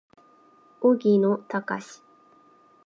[0.81, 2.01] 荻野貴司